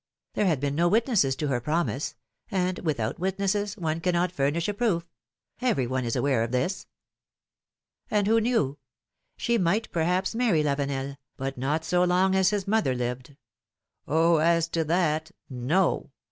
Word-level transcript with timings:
There 0.33 0.47
had 0.47 0.59
been 0.59 0.73
no 0.73 0.87
witnesses 0.87 1.37
108 1.39 1.61
PH 1.63 1.63
ilomene's 1.63 1.67
marriages. 1.67 2.09
to 2.09 2.15
her 2.15 2.57
promise^ 2.57 2.67
and 2.69 2.79
without 2.79 3.19
witnesses 3.19 3.77
one 3.77 4.01
cannot 4.01 4.31
furnish 4.31 4.67
a 4.67 4.73
proof; 4.73 5.07
every 5.61 5.85
one 5.85 6.05
is 6.05 6.15
aware 6.15 6.41
of 6.41 6.51
this. 6.51 6.87
And 8.09 8.25
who 8.25 8.41
knew? 8.41 8.79
She 9.37 9.59
might, 9.59 9.91
perhaps, 9.91 10.33
marry 10.33 10.63
Lavenel, 10.63 11.17
but 11.37 11.55
not 11.55 11.85
so 11.85 12.03
long 12.03 12.33
as 12.33 12.49
his 12.49 12.67
mother 12.67 12.95
lived; 12.95 13.35
oh! 14.07 14.37
as 14.37 14.67
to 14.69 14.83
that, 14.85 15.29
no 15.51 16.09